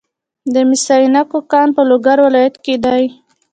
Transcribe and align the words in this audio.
د 0.53 0.55
مس 0.69 0.85
عینک 0.99 1.31
کان 1.51 1.67
په 1.75 1.81
لوګر 1.89 2.17
ولایت 2.27 2.55
کې 2.63 2.75
دی. 2.83 3.03